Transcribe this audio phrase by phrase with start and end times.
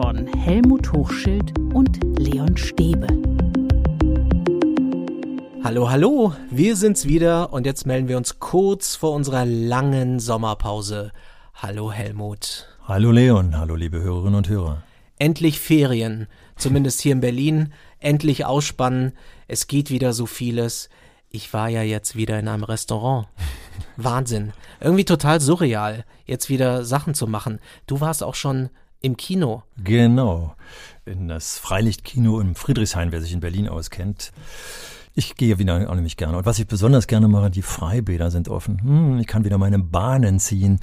[0.00, 3.08] von Helmut Hochschild und Leon Stäbe.
[5.64, 11.10] Hallo, hallo, wir sind's wieder und jetzt melden wir uns kurz vor unserer langen Sommerpause.
[11.52, 12.68] Hallo Helmut.
[12.86, 14.84] Hallo Leon, hallo liebe Hörerinnen und Hörer.
[15.18, 19.14] Endlich Ferien, zumindest hier in Berlin, endlich ausspannen,
[19.48, 20.90] es geht wieder so vieles.
[21.28, 23.26] Ich war ja jetzt wieder in einem Restaurant.
[23.96, 24.52] Wahnsinn.
[24.80, 27.58] Irgendwie total surreal, jetzt wieder Sachen zu machen.
[27.88, 29.62] Du warst auch schon im Kino.
[29.82, 30.54] Genau.
[31.04, 34.32] In das Freilichtkino im Friedrichshain, wer sich in Berlin auskennt.
[35.14, 36.38] Ich gehe wieder auch nämlich gerne.
[36.38, 38.80] Und was ich besonders gerne mache, die Freibäder sind offen.
[38.82, 40.78] Hm, ich kann wieder meine Bahnen ziehen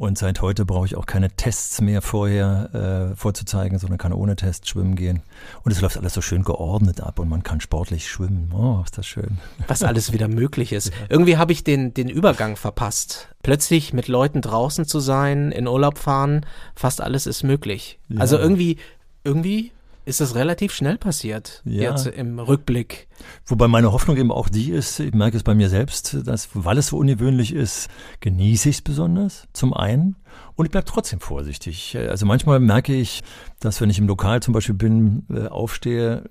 [0.00, 4.34] und seit heute brauche ich auch keine Tests mehr vorher äh, vorzuzeigen, sondern kann ohne
[4.34, 5.20] Test schwimmen gehen.
[5.62, 8.50] Und es läuft alles so schön geordnet ab und man kann sportlich schwimmen.
[8.54, 9.36] Oh, ist das schön.
[9.68, 10.90] Was alles wieder möglich ist.
[11.10, 13.28] Irgendwie habe ich den, den Übergang verpasst.
[13.42, 17.98] Plötzlich mit Leuten draußen zu sein, in Urlaub fahren, fast alles ist möglich.
[18.08, 18.20] Ja.
[18.20, 18.78] Also irgendwie,
[19.22, 19.70] irgendwie
[20.04, 21.90] ist das relativ schnell passiert, ja.
[21.90, 23.08] jetzt im Rückblick.
[23.46, 26.78] Wobei meine Hoffnung eben auch die ist, ich merke es bei mir selbst, dass, weil
[26.78, 27.88] es so ungewöhnlich ist,
[28.20, 30.16] genieße ich es besonders, zum einen.
[30.56, 31.96] Und ich bleibe trotzdem vorsichtig.
[31.96, 33.22] Also manchmal merke ich,
[33.60, 36.24] dass wenn ich im Lokal zum Beispiel bin, äh, aufstehe,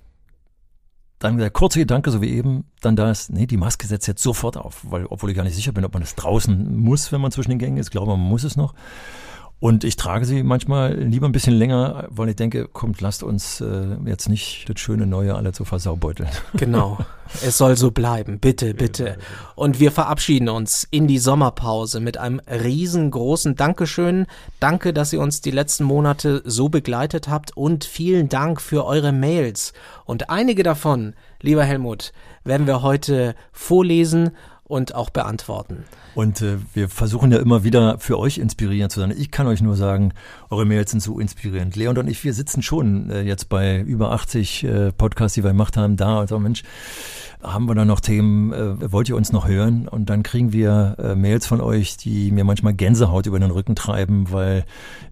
[1.20, 4.22] dann der kurze Gedanke, so wie eben, dann da ist, nee, die Maske setzt jetzt
[4.22, 7.20] sofort auf, weil, obwohl ich gar nicht sicher bin, ob man das draußen muss, wenn
[7.20, 7.88] man zwischen den Gängen ist.
[7.88, 8.74] Ich glaube, man muss es noch.
[9.60, 13.60] Und ich trage sie manchmal lieber ein bisschen länger, weil ich denke, kommt, lasst uns
[13.60, 16.28] äh, jetzt nicht das schöne Neue alle zu versaubeuteln.
[16.54, 16.98] Genau.
[17.42, 18.40] Es soll so bleiben.
[18.40, 19.16] Bitte, bitte.
[19.54, 24.26] Und wir verabschieden uns in die Sommerpause mit einem riesengroßen Dankeschön.
[24.58, 29.12] Danke, dass ihr uns die letzten Monate so begleitet habt und vielen Dank für eure
[29.12, 29.72] Mails.
[30.06, 34.30] Und einige davon, lieber Helmut, werden wir heute vorlesen
[34.70, 35.84] und auch beantworten.
[36.14, 39.12] Und äh, wir versuchen ja immer wieder für euch inspirierend zu sein.
[39.16, 40.12] Ich kann euch nur sagen,
[40.48, 41.76] eure Mails sind so inspirierend.
[41.76, 45.50] Leon und ich, wir sitzen schon äh, jetzt bei über 80 äh, Podcasts, die wir
[45.50, 46.62] gemacht haben, da und so, Mensch,
[47.42, 49.88] haben wir da noch Themen, äh, wollt ihr uns noch hören?
[49.88, 53.74] Und dann kriegen wir äh, Mails von euch, die mir manchmal Gänsehaut über den Rücken
[53.74, 54.64] treiben, weil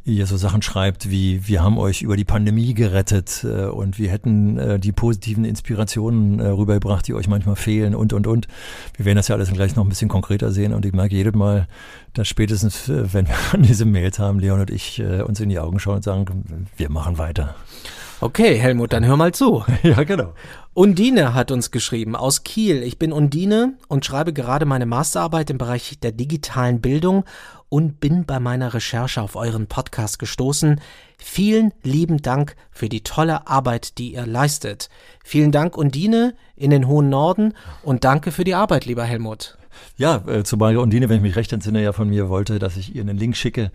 [0.04, 4.10] ihr so Sachen schreibt wie, wir haben euch über die Pandemie gerettet äh, und wir
[4.10, 8.48] hätten die positiven Inspirationen rübergebracht, die euch manchmal fehlen und, und, und.
[8.96, 11.34] Wir werden das ja alles gleich noch ein bisschen konkreter sehen und ich merke jedes
[11.34, 11.68] Mal,
[12.14, 15.58] dass spätestens, äh, wenn wir diese Mails haben, Leon und ich äh, uns in die
[15.58, 17.54] Augen schauen und sagen, wir machen weiter.
[18.20, 19.64] Okay, Helmut, dann hör mal zu.
[19.84, 20.34] ja, genau.
[20.74, 22.82] Undine hat uns geschrieben aus Kiel.
[22.82, 27.24] Ich bin Undine und schreibe gerade meine Masterarbeit im Bereich der digitalen Bildung
[27.68, 30.80] und bin bei meiner Recherche auf euren Podcast gestoßen.
[31.18, 34.88] Vielen lieben Dank für die tolle Arbeit, die ihr leistet.
[35.24, 39.58] Vielen Dank, Undine, in den hohen Norden und danke für die Arbeit, lieber Helmut.
[39.96, 42.94] Ja, äh, zumal Undine, wenn ich mich recht entsinne, ja von mir wollte, dass ich
[42.94, 43.70] ihr einen Link schicke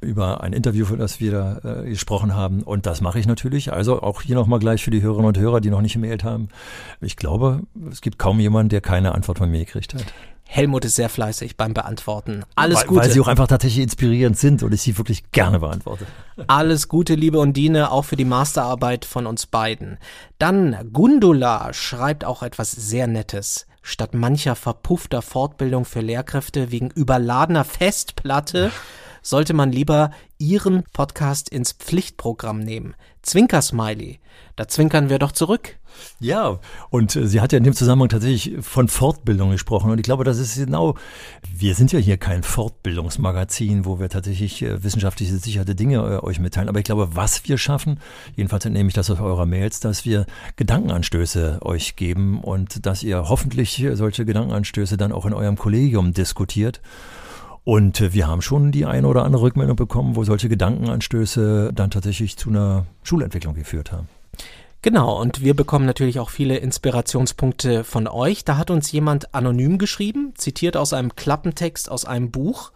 [0.00, 2.62] über ein Interview, für das wir da äh, gesprochen haben.
[2.62, 3.72] Und das mache ich natürlich.
[3.72, 6.48] Also auch hier nochmal gleich für die Hörerinnen und Hörer, die noch nicht gemeldet haben.
[7.00, 10.04] Ich glaube, es gibt kaum jemanden, der keine Antwort von mir gekriegt hat.
[10.46, 12.44] Helmut ist sehr fleißig beim Beantworten.
[12.54, 13.00] Alles weil, Gute.
[13.02, 16.06] Weil sie auch einfach tatsächlich inspirierend sind und ich sie wirklich gerne beantworte.
[16.46, 19.98] Alles Gute, liebe Undine, auch für die Masterarbeit von uns beiden.
[20.38, 27.64] Dann Gundula schreibt auch etwas sehr Nettes statt mancher verpuffter Fortbildung für Lehrkräfte wegen überladener
[27.64, 28.72] Festplatte
[29.22, 32.94] sollte man lieber Ihren Podcast ins Pflichtprogramm nehmen.
[33.22, 34.20] Zwinker-Smiley.
[34.56, 35.78] Da zwinkern wir doch zurück.
[36.18, 39.90] Ja, und äh, sie hat ja in dem Zusammenhang tatsächlich von Fortbildung gesprochen.
[39.90, 40.94] Und ich glaube, das ist genau,
[41.54, 46.40] wir sind ja hier kein Fortbildungsmagazin, wo wir tatsächlich äh, wissenschaftlich sicherte Dinge äh, euch
[46.40, 46.68] mitteilen.
[46.68, 48.00] Aber ich glaube, was wir schaffen,
[48.34, 50.26] jedenfalls entnehme ich das aus eurer Mails, dass wir
[50.56, 56.80] Gedankenanstöße euch geben und dass ihr hoffentlich solche Gedankenanstöße dann auch in eurem Kollegium diskutiert.
[57.64, 62.36] Und wir haben schon die eine oder andere Rückmeldung bekommen, wo solche Gedankenanstöße dann tatsächlich
[62.36, 64.08] zu einer Schulentwicklung geführt haben.
[64.86, 68.44] Genau, und wir bekommen natürlich auch viele Inspirationspunkte von euch.
[68.44, 72.70] Da hat uns jemand anonym geschrieben, zitiert aus einem Klappentext aus einem Buch.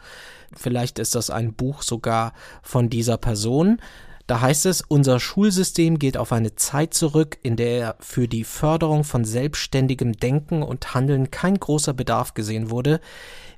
[0.53, 2.33] Vielleicht ist das ein Buch sogar
[2.65, 3.81] von dieser Person.
[4.27, 9.05] Da heißt es, unser Schulsystem geht auf eine Zeit zurück, in der für die Förderung
[9.05, 13.01] von selbstständigem Denken und Handeln kein großer Bedarf gesehen wurde.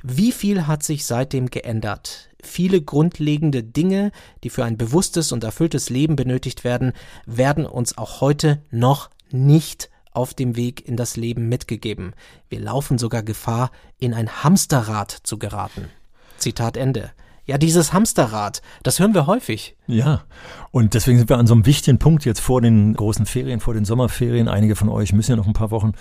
[0.02, 2.28] Wie viel hat sich seitdem geändert?
[2.42, 4.10] Viele grundlegende Dinge,
[4.42, 6.92] die für ein bewusstes und erfülltes Leben benötigt werden,
[7.24, 12.12] werden uns auch heute noch nicht auf dem Weg in das Leben mitgegeben.
[12.48, 15.88] Wir laufen sogar Gefahr, in ein Hamsterrad zu geraten.
[16.36, 17.12] Zitat Ende.
[17.44, 19.76] Ja, dieses Hamsterrad, das hören wir häufig.
[19.88, 20.22] Ja,
[20.70, 23.74] und deswegen sind wir an so einem wichtigen Punkt jetzt vor den großen Ferien, vor
[23.74, 24.46] den Sommerferien.
[24.46, 25.92] Einige von euch müssen ja noch ein paar Wochen.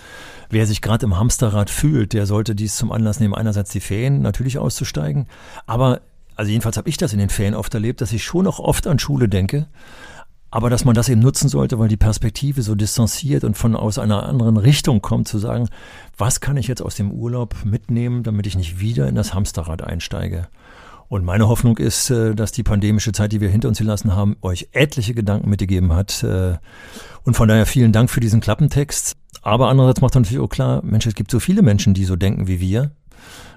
[0.50, 4.22] Wer sich gerade im Hamsterrad fühlt, der sollte dies zum Anlass nehmen, einerseits die Ferien
[4.22, 5.26] natürlich auszusteigen,
[5.66, 6.00] aber
[6.36, 8.86] also jedenfalls habe ich das in den Ferien oft erlebt, dass ich schon noch oft
[8.86, 9.68] an Schule denke,
[10.54, 13.98] Aber dass man das eben nutzen sollte, weil die Perspektive so distanziert und von aus
[13.98, 15.70] einer anderen Richtung kommt, zu sagen,
[16.18, 19.82] was kann ich jetzt aus dem Urlaub mitnehmen, damit ich nicht wieder in das Hamsterrad
[19.82, 20.48] einsteige?
[21.08, 24.36] Und meine Hoffnung ist, äh, dass die pandemische Zeit, die wir hinter uns gelassen haben,
[24.42, 26.22] euch etliche Gedanken mitgegeben hat.
[26.22, 26.58] Äh,
[27.24, 29.14] und von daher vielen Dank für diesen Klappentext.
[29.40, 32.46] Aber andererseits macht natürlich auch klar, Mensch, es gibt so viele Menschen, die so denken
[32.46, 32.90] wie wir.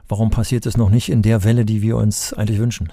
[0.07, 2.91] Warum passiert es noch nicht in der Welle, die wir uns eigentlich wünschen?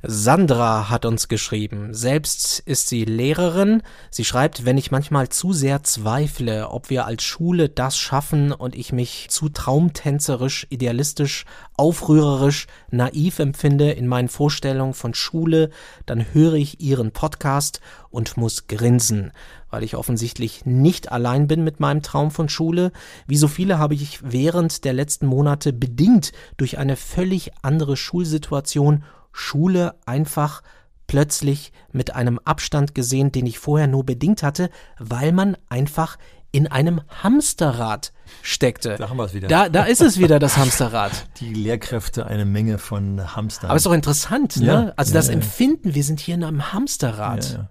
[0.00, 1.92] Sandra hat uns geschrieben.
[1.92, 3.82] Selbst ist sie Lehrerin.
[4.10, 8.76] Sie schreibt, wenn ich manchmal zu sehr zweifle, ob wir als Schule das schaffen und
[8.76, 11.46] ich mich zu traumtänzerisch, idealistisch,
[11.76, 15.70] aufrührerisch, naiv empfinde in meinen Vorstellungen von Schule,
[16.06, 19.32] dann höre ich ihren Podcast und muss grinsen,
[19.68, 22.92] weil ich offensichtlich nicht allein bin mit meinem Traum von Schule.
[23.26, 29.02] Wie so viele habe ich während der letzten Monate bedingt durch eine völlig andere Schulsituation
[29.38, 30.62] Schule einfach
[31.06, 34.68] plötzlich mit einem Abstand gesehen, den ich vorher nur bedingt hatte,
[34.98, 36.18] weil man einfach
[36.50, 38.12] in einem Hamsterrad
[38.42, 38.96] steckte.
[38.98, 39.48] Da haben wir es wieder.
[39.48, 41.12] Da, da ist es wieder, das Hamsterrad.
[41.40, 43.70] Die Lehrkräfte, eine Menge von Hamstern.
[43.70, 44.66] Aber es ist doch interessant, ne?
[44.66, 45.34] Ja, also ja, das ja.
[45.34, 47.68] Empfinden, wir sind hier in einem Hamsterrad.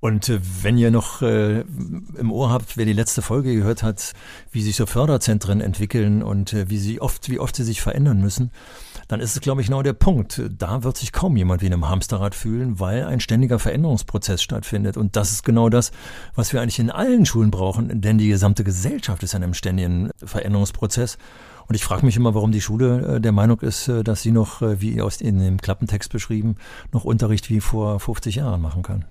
[0.00, 4.12] Und äh, wenn ihr noch äh, im Ohr habt, wer die letzte Folge gehört hat,
[4.50, 8.20] wie sich so Förderzentren entwickeln und äh, wie sie oft, wie oft sie sich verändern
[8.20, 8.50] müssen,
[9.08, 10.42] dann ist es, glaube ich, genau der Punkt.
[10.58, 14.96] Da wird sich kaum jemand wie in einem Hamsterrad fühlen, weil ein ständiger Veränderungsprozess stattfindet.
[14.96, 15.92] Und das ist genau das,
[16.34, 20.10] was wir eigentlich in allen Schulen brauchen, denn die gesamte Gesellschaft ist in einem ständigen
[20.24, 21.18] Veränderungsprozess.
[21.68, 24.30] Und ich frage mich immer, warum die Schule äh, der Meinung ist, äh, dass sie
[24.30, 26.56] noch, äh, wie aus in dem Klappentext beschrieben,
[26.92, 29.04] noch Unterricht wie vor 50 Jahren machen kann.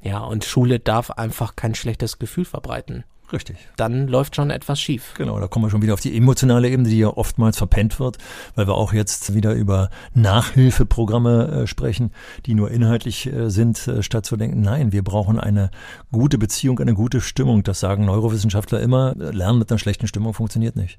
[0.00, 3.04] Ja, und Schule darf einfach kein schlechtes Gefühl verbreiten.
[3.32, 3.56] Richtig.
[3.76, 5.14] Dann läuft schon etwas schief.
[5.16, 8.16] Genau, da kommen wir schon wieder auf die emotionale Ebene, die ja oftmals verpennt wird,
[8.54, 12.12] weil wir auch jetzt wieder über Nachhilfeprogramme äh, sprechen,
[12.46, 15.70] die nur inhaltlich äh, sind, äh, statt zu denken, nein, wir brauchen eine
[16.10, 17.62] gute Beziehung, eine gute Stimmung.
[17.62, 19.14] Das sagen Neurowissenschaftler immer.
[19.14, 20.98] Lernen mit einer schlechten Stimmung funktioniert nicht.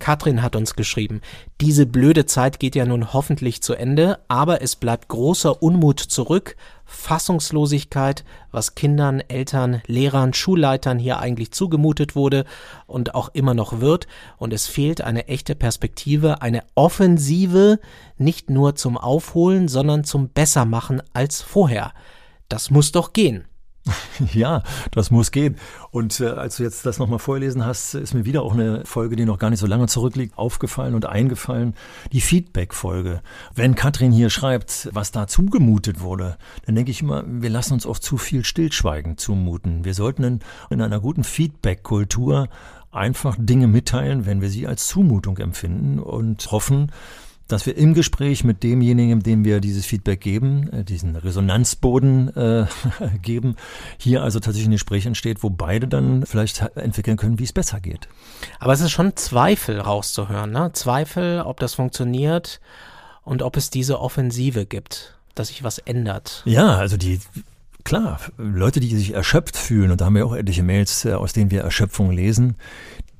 [0.00, 1.20] Katrin hat uns geschrieben,
[1.60, 6.56] diese blöde Zeit geht ja nun hoffentlich zu Ende, aber es bleibt großer Unmut zurück,
[6.92, 12.44] Fassungslosigkeit, was Kindern, Eltern, Lehrern, Schulleitern hier eigentlich zugemutet wurde
[12.86, 14.08] und auch immer noch wird,
[14.38, 17.78] und es fehlt eine echte Perspektive, eine Offensive,
[18.18, 21.92] nicht nur zum Aufholen, sondern zum Bessermachen als vorher.
[22.48, 23.46] Das muss doch gehen.
[24.32, 25.56] Ja, das muss gehen.
[25.90, 29.16] Und äh, als du jetzt das nochmal vorgelesen hast, ist mir wieder auch eine Folge,
[29.16, 31.74] die noch gar nicht so lange zurückliegt, aufgefallen und eingefallen.
[32.12, 33.22] Die Feedback-Folge.
[33.54, 36.36] Wenn Katrin hier schreibt, was da zugemutet wurde,
[36.66, 39.84] dann denke ich immer, wir lassen uns oft zu viel Stillschweigen zumuten.
[39.84, 42.48] Wir sollten in, in einer guten Feedback-Kultur
[42.92, 46.90] einfach Dinge mitteilen, wenn wir sie als Zumutung empfinden und hoffen,
[47.52, 52.66] dass wir im Gespräch mit demjenigen, dem wir dieses Feedback geben, äh, diesen Resonanzboden äh,
[53.22, 53.56] geben,
[53.98, 57.80] hier also tatsächlich ein Gespräch entsteht, wo beide dann vielleicht entwickeln können, wie es besser
[57.80, 58.08] geht.
[58.58, 60.70] Aber es ist schon Zweifel rauszuhören, ne?
[60.72, 62.60] Zweifel, ob das funktioniert
[63.22, 66.42] und ob es diese Offensive gibt, dass sich was ändert.
[66.44, 67.20] Ja, also die
[67.84, 71.32] Klar, Leute, die sich erschöpft fühlen, und da haben wir auch etliche Mails, äh, aus
[71.32, 72.56] denen wir Erschöpfung lesen,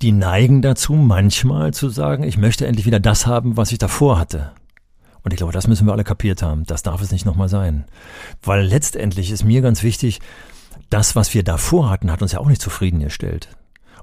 [0.03, 4.19] die neigen dazu, manchmal zu sagen, ich möchte endlich wieder das haben, was ich davor
[4.19, 4.53] hatte.
[5.23, 6.65] Und ich glaube, das müssen wir alle kapiert haben.
[6.65, 7.85] Das darf es nicht nochmal sein.
[8.43, 10.21] Weil letztendlich ist mir ganz wichtig,
[10.89, 13.49] das, was wir davor hatten, hat uns ja auch nicht zufriedengestellt.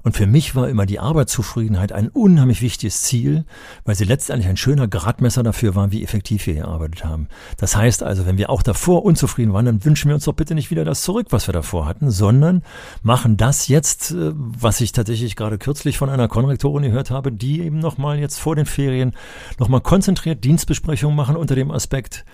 [0.02, 3.44] Und für mich war immer die Arbeitszufriedenheit ein unheimlich wichtiges Ziel,
[3.84, 7.28] weil sie letztendlich ein schöner Gradmesser dafür war, wie effektiv wir gearbeitet haben.
[7.56, 10.54] Das heißt also, wenn wir auch davor unzufrieden waren, dann wünschen wir uns doch bitte
[10.54, 12.62] nicht wieder das zurück, was wir davor hatten, sondern
[13.02, 17.60] machen das jetzt, äh, was ich tatsächlich gerade kürzlich von einer Konrektorin gehört habe, die
[17.62, 19.12] eben nochmal jetzt vor den Ferien
[19.58, 22.24] nochmal konzentriert Dienstbesprechungen machen unter dem Aspekt,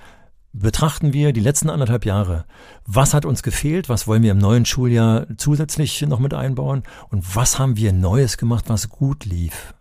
[0.54, 2.46] betrachten wir die letzten anderthalb Jahre.
[2.86, 3.88] Was hat uns gefehlt?
[3.88, 6.84] Was wollen wir im neuen Schuljahr zusätzlich noch mit einbauen?
[7.10, 9.74] Und was haben wir Neues gemacht, was gut lief?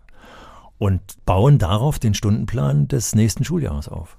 [0.79, 4.17] Und bauen darauf den Stundenplan des nächsten Schuljahres auf.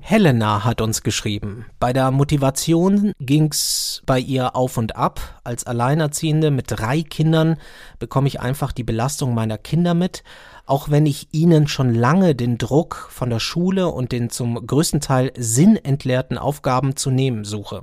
[0.00, 1.64] Helena hat uns geschrieben.
[1.80, 5.40] Bei der Motivation ging's bei ihr auf und ab.
[5.44, 7.56] Als Alleinerziehende mit drei Kindern
[7.98, 10.22] bekomme ich einfach die Belastung meiner Kinder mit
[10.66, 15.00] auch wenn ich ihnen schon lange den Druck von der Schule und den zum größten
[15.00, 17.82] Teil sinnentleerten Aufgaben zu nehmen suche.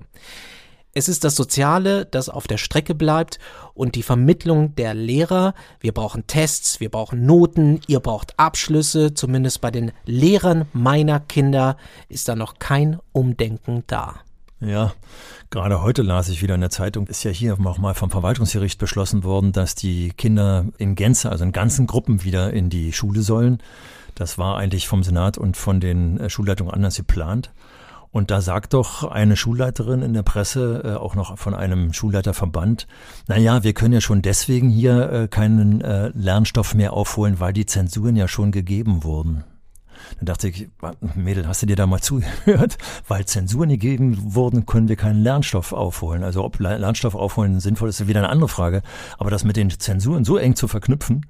[0.93, 3.39] Es ist das Soziale, das auf der Strecke bleibt
[3.73, 5.53] und die Vermittlung der Lehrer.
[5.79, 9.13] Wir brauchen Tests, wir brauchen Noten, ihr braucht Abschlüsse.
[9.13, 11.77] Zumindest bei den Lehrern meiner Kinder
[12.09, 14.19] ist da noch kein Umdenken da.
[14.61, 14.93] Ja,
[15.49, 18.77] gerade heute las ich wieder in der Zeitung, ist ja hier auch mal vom Verwaltungsgericht
[18.77, 23.23] beschlossen worden, dass die Kinder in Gänze, also in ganzen Gruppen wieder in die Schule
[23.23, 23.57] sollen.
[24.13, 27.51] Das war eigentlich vom Senat und von den äh, Schulleitungen anders geplant.
[28.11, 32.85] Und da sagt doch eine Schulleiterin in der Presse, äh, auch noch von einem Schulleiterverband,
[33.27, 37.65] naja, wir können ja schon deswegen hier äh, keinen äh, Lernstoff mehr aufholen, weil die
[37.65, 39.43] Zensuren ja schon gegeben wurden.
[40.17, 40.69] Dann dachte ich,
[41.15, 42.77] Mädel, hast du dir da mal zugehört?
[43.07, 46.23] Weil Zensuren gegeben wurden, können wir keinen Lernstoff aufholen.
[46.23, 48.81] Also ob Lernstoff aufholen sinnvoll ist, ist wieder eine andere Frage.
[49.17, 51.25] Aber das mit den Zensuren so eng zu verknüpfen,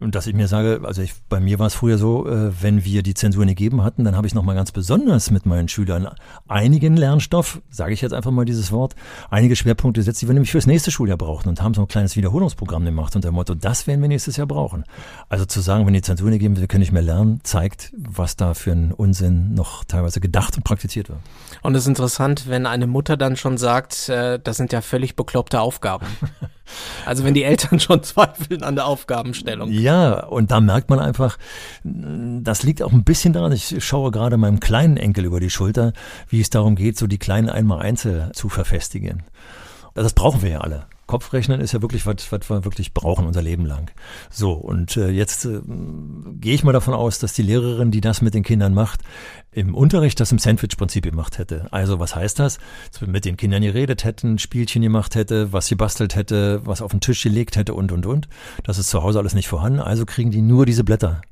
[0.00, 2.84] und dass ich mir sage, also ich, bei mir war es früher so, äh, wenn
[2.84, 6.08] wir die Zensur nicht gegeben hatten, dann habe ich nochmal ganz besonders mit meinen Schülern
[6.48, 8.94] einigen Lernstoff, sage ich jetzt einfach mal dieses Wort,
[9.28, 12.16] einige Schwerpunkte gesetzt, die wir nämlich fürs nächste Schuljahr brauchen und haben so ein kleines
[12.16, 14.84] Wiederholungsprogramm gemacht unter dem Motto, das werden wir nächstes Jahr brauchen.
[15.28, 18.36] Also zu sagen, wenn die Zensur nicht geben, wir können nicht mehr lernen, zeigt, was
[18.36, 21.20] da für ein Unsinn noch teilweise gedacht und praktiziert wird.
[21.62, 25.14] Und es ist interessant, wenn eine Mutter dann schon sagt, äh, das sind ja völlig
[25.14, 26.06] bekloppte Aufgaben.
[27.04, 29.70] Also wenn die Eltern schon zweifeln an der Aufgabenstellung.
[29.70, 31.38] Ja, und da merkt man einfach,
[31.84, 35.92] das liegt auch ein bisschen daran, ich schaue gerade meinem kleinen Enkel über die Schulter,
[36.28, 39.22] wie es darum geht, so die kleinen Einmal-Einzel zu verfestigen.
[39.94, 40.86] Das brauchen wir ja alle.
[41.10, 43.90] Kopfrechnen ist ja wirklich, was, was wir wirklich brauchen unser Leben lang.
[44.30, 45.60] So, und äh, jetzt äh,
[46.40, 49.00] gehe ich mal davon aus, dass die Lehrerin, die das mit den Kindern macht,
[49.50, 51.66] im Unterricht das im Sandwich-Prinzip gemacht hätte.
[51.72, 52.60] Also was heißt das?
[52.92, 56.80] Dass wir mit den Kindern geredet hätten, Spielchen gemacht hätte, was sie bastelt hätte, was
[56.80, 58.28] auf den Tisch gelegt hätte und, und, und.
[58.62, 61.22] Das ist zu Hause alles nicht vorhanden, also kriegen die nur diese Blätter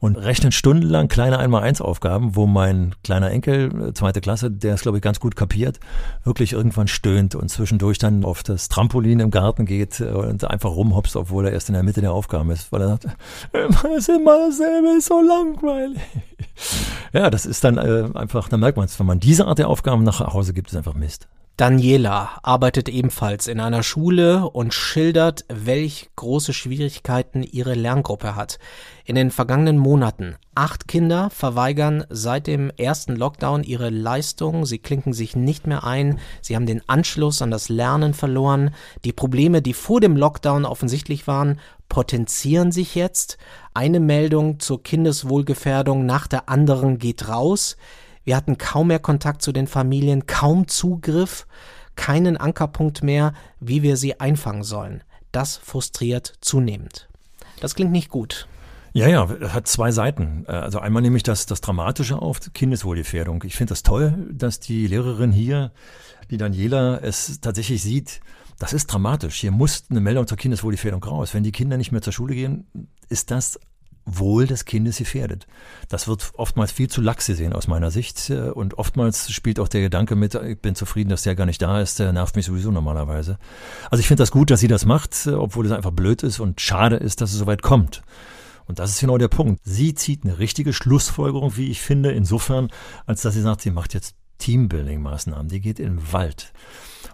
[0.00, 4.98] und rechnen stundenlang kleine Einmal-Eins-Aufgaben, wo mein kleiner Enkel, äh, zweite Klasse, der es, glaube
[4.98, 5.78] ich, ganz gut kapiert,
[6.24, 10.70] wirklich irgendwann stöhnt und zwischendurch dann auf das Trampolin im Garten geht äh, und einfach
[10.70, 13.08] rumhopst, obwohl er erst in der Mitte der Aufgaben ist, weil er sagt,
[13.52, 16.00] es ist immer dasselbe, ist so langweilig.
[17.12, 19.68] Ja, das ist dann äh, einfach, da merkt man es, wenn man diese Art der
[19.68, 21.28] Aufgaben nach Hause gibt, ist einfach Mist.
[21.60, 28.58] Daniela arbeitet ebenfalls in einer Schule und schildert, welch große Schwierigkeiten ihre Lerngruppe hat.
[29.04, 35.12] In den vergangenen Monaten acht Kinder verweigern seit dem ersten Lockdown ihre Leistung, sie klinken
[35.12, 38.70] sich nicht mehr ein, sie haben den Anschluss an das Lernen verloren.
[39.04, 43.36] Die Probleme, die vor dem Lockdown offensichtlich waren, potenzieren sich jetzt.
[43.74, 47.76] Eine Meldung zur Kindeswohlgefährdung nach der anderen geht raus.
[48.30, 51.48] Wir hatten kaum mehr Kontakt zu den Familien, kaum Zugriff,
[51.96, 55.02] keinen Ankerpunkt mehr, wie wir sie einfangen sollen.
[55.32, 57.08] Das frustriert zunehmend.
[57.60, 58.46] Das klingt nicht gut.
[58.92, 60.44] Ja, ja, hat zwei Seiten.
[60.46, 63.42] Äh, also einmal nehme ich das, das Dramatische auf, Kindeswohlgefährdung.
[63.44, 65.72] Ich finde das toll, dass die Lehrerin hier,
[66.30, 68.20] die Daniela, es tatsächlich sieht,
[68.60, 69.40] das ist dramatisch.
[69.40, 71.34] Hier muss eine Meldung zur Kindeswohlgefährdung raus.
[71.34, 72.68] Wenn die Kinder nicht mehr zur Schule gehen,
[73.08, 73.58] ist das
[74.18, 75.46] Wohl des Kindes gefährdet.
[75.88, 79.68] Das wird oftmals viel zu lax gesehen aus meiner Sicht äh, und oftmals spielt auch
[79.68, 82.46] der Gedanke mit, ich bin zufrieden, dass der gar nicht da ist, der nervt mich
[82.46, 83.38] sowieso normalerweise.
[83.90, 86.40] Also ich finde das gut, dass sie das macht, äh, obwohl es einfach blöd ist
[86.40, 88.02] und schade ist, dass es so weit kommt.
[88.66, 89.60] Und das ist genau der Punkt.
[89.64, 92.68] Sie zieht eine richtige Schlussfolgerung, wie ich finde, insofern,
[93.04, 95.48] als dass sie sagt, sie macht jetzt Teambuilding-Maßnahmen.
[95.48, 96.52] Die geht in den Wald.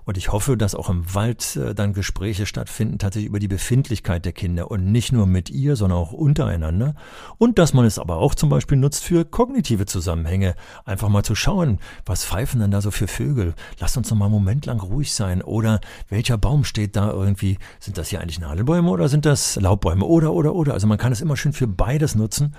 [0.06, 4.24] Und ich hoffe, dass auch im Wald äh, dann Gespräche stattfinden, tatsächlich über die Befindlichkeit
[4.24, 6.94] der Kinder und nicht nur mit ihr, sondern auch untereinander.
[7.38, 10.54] Und dass man es aber auch zum Beispiel nutzt für kognitive Zusammenhänge.
[10.84, 13.54] Einfach mal zu schauen, was pfeifen denn da so für Vögel?
[13.80, 15.42] Lass uns noch mal einen Moment lang ruhig sein.
[15.42, 17.58] Oder welcher Baum steht da irgendwie?
[17.80, 20.04] Sind das hier eigentlich Nadelbäume oder sind das Laubbäume?
[20.04, 20.72] Oder, oder, oder.
[20.72, 22.54] Also man kann es immer schön für beides nutzen.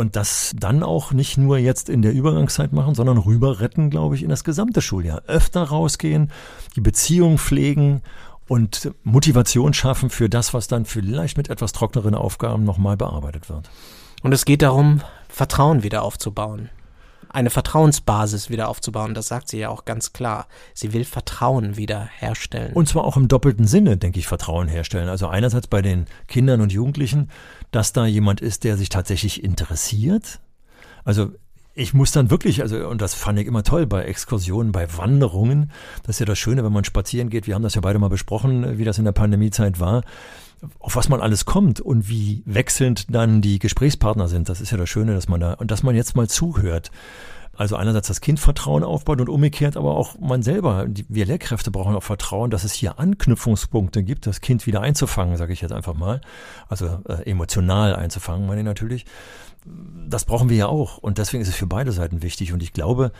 [0.00, 4.14] Und das dann auch nicht nur jetzt in der Übergangszeit machen, sondern rüber retten, glaube
[4.14, 5.24] ich, in das gesamte Schuljahr.
[5.26, 6.32] Öfter rausgehen,
[6.74, 8.00] die Beziehung pflegen
[8.48, 13.68] und Motivation schaffen für das, was dann vielleicht mit etwas trockneren Aufgaben nochmal bearbeitet wird.
[14.22, 16.70] Und es geht darum, Vertrauen wieder aufzubauen.
[17.32, 20.48] Eine Vertrauensbasis wieder aufzubauen, das sagt sie ja auch ganz klar.
[20.74, 22.72] Sie will Vertrauen wieder herstellen.
[22.72, 25.08] Und zwar auch im doppelten Sinne, denke ich, Vertrauen herstellen.
[25.08, 27.30] Also einerseits bei den Kindern und Jugendlichen,
[27.70, 30.40] dass da jemand ist, der sich tatsächlich interessiert.
[31.04, 31.30] Also
[31.74, 35.70] ich muss dann wirklich, also, und das fand ich immer toll bei Exkursionen, bei Wanderungen.
[36.02, 37.46] Das ist ja das Schöne, wenn man spazieren geht.
[37.46, 40.02] Wir haben das ja beide mal besprochen, wie das in der Pandemiezeit war.
[40.78, 44.48] Auf was man alles kommt und wie wechselnd dann die Gesprächspartner sind.
[44.48, 46.90] Das ist ja das Schöne, dass man da, und dass man jetzt mal zuhört.
[47.60, 51.94] Also einerseits das Kind Vertrauen aufbaut und umgekehrt, aber auch man selber, wir Lehrkräfte brauchen
[51.94, 55.92] auch Vertrauen, dass es hier Anknüpfungspunkte gibt, das Kind wieder einzufangen, sage ich jetzt einfach
[55.92, 56.22] mal.
[56.68, 59.04] Also äh, emotional einzufangen, meine ich natürlich.
[60.08, 62.72] Das brauchen wir ja auch und deswegen ist es für beide Seiten wichtig und ich
[62.72, 63.12] glaube,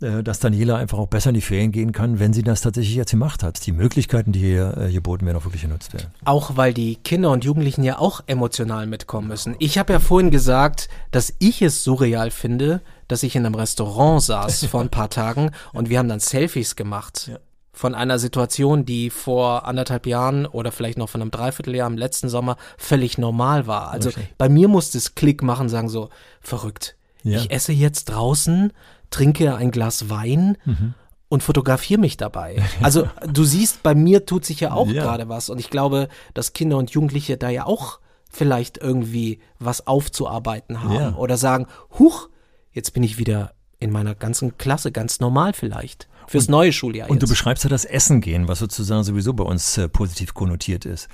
[0.00, 3.10] dass Daniela einfach auch besser in die Ferien gehen kann, wenn sie das tatsächlich jetzt
[3.10, 3.66] gemacht hat.
[3.66, 6.06] Die Möglichkeiten, die hier äh, geboten werden, auch wirklich genutzt werden.
[6.24, 9.56] Auch weil die Kinder und Jugendlichen ja auch emotional mitkommen müssen.
[9.58, 14.22] Ich habe ja vorhin gesagt, dass ich es surreal finde, dass ich in einem Restaurant
[14.22, 17.28] saß vor ein paar Tagen und wir haben dann Selfies gemacht.
[17.32, 17.38] Ja.
[17.72, 22.28] Von einer Situation, die vor anderthalb Jahren oder vielleicht noch von einem Dreivierteljahr im letzten
[22.28, 23.90] Sommer völlig normal war.
[23.90, 24.28] Also okay.
[24.36, 26.08] bei mir musste es Klick machen, sagen so,
[26.40, 26.96] verrückt.
[27.22, 27.38] Ja.
[27.38, 28.72] Ich esse jetzt draußen
[29.10, 30.94] trinke ein Glas Wein mhm.
[31.28, 32.62] und fotografiere mich dabei.
[32.82, 35.02] Also du siehst, bei mir tut sich ja auch ja.
[35.02, 38.00] gerade was und ich glaube, dass Kinder und Jugendliche da ja auch
[38.30, 41.14] vielleicht irgendwie was aufzuarbeiten haben ja.
[41.16, 41.66] oder sagen,
[41.98, 42.28] huch,
[42.72, 46.08] jetzt bin ich wieder in meiner ganzen Klasse ganz normal vielleicht.
[46.26, 47.08] Fürs und, neue Schuljahr.
[47.08, 47.22] Und jetzt.
[47.22, 51.08] du beschreibst ja das Essen gehen, was sozusagen sowieso bei uns äh, positiv konnotiert ist.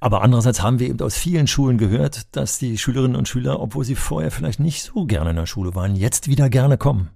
[0.00, 3.84] Aber andererseits haben wir eben aus vielen Schulen gehört, dass die Schülerinnen und Schüler, obwohl
[3.84, 7.10] sie vorher vielleicht nicht so gerne in der Schule waren, jetzt wieder gerne kommen.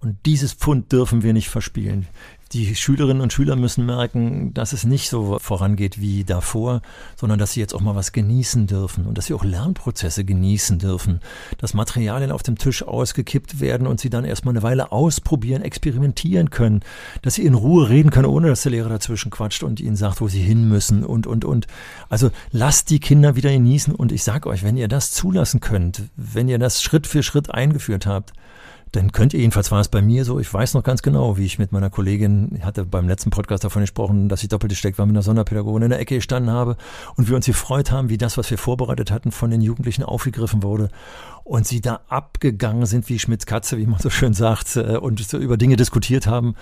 [0.00, 2.08] Und dieses Pfund dürfen wir nicht verspielen.
[2.52, 6.82] Die Schülerinnen und Schüler müssen merken, dass es nicht so vorangeht wie davor,
[7.16, 10.78] sondern dass sie jetzt auch mal was genießen dürfen und dass sie auch Lernprozesse genießen
[10.78, 11.20] dürfen,
[11.56, 16.50] dass Materialien auf dem Tisch ausgekippt werden und sie dann erstmal eine Weile ausprobieren, experimentieren
[16.50, 16.80] können,
[17.22, 20.20] dass sie in Ruhe reden können, ohne dass der Lehrer dazwischen quatscht und ihnen sagt,
[20.20, 21.68] wo sie hin müssen und, und, und.
[22.10, 26.02] Also lasst die Kinder wieder genießen und ich sage euch, wenn ihr das zulassen könnt,
[26.16, 28.34] wenn ihr das Schritt für Schritt eingeführt habt,
[28.92, 31.46] dann könnt ihr, jedenfalls war es bei mir so, ich weiß noch ganz genau, wie
[31.46, 34.98] ich mit meiner Kollegin, ich hatte beim letzten Podcast davon gesprochen, dass ich doppelt gesteckt
[34.98, 36.76] war mit einer Sonderpädagogin in der Ecke gestanden habe
[37.16, 40.62] und wir uns gefreut haben, wie das, was wir vorbereitet hatten, von den Jugendlichen aufgegriffen
[40.62, 40.90] wurde
[41.42, 45.20] und sie da abgegangen sind wie Schmidts Katze, wie man so schön sagt, äh, und
[45.20, 46.54] so über Dinge diskutiert haben.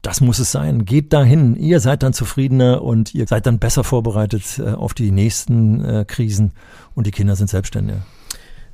[0.00, 0.86] Das muss es sein.
[0.86, 1.56] Geht dahin.
[1.56, 6.04] Ihr seid dann zufriedener und ihr seid dann besser vorbereitet äh, auf die nächsten äh,
[6.06, 6.52] Krisen
[6.94, 8.00] und die Kinder sind selbstständiger.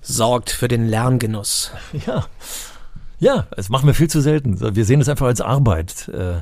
[0.01, 1.73] Sorgt für den Lerngenuss.
[2.07, 2.27] Ja.
[3.23, 4.75] Ja, das machen wir viel zu selten.
[4.75, 6.09] Wir sehen es einfach als Arbeit.
[6.09, 6.41] Äh,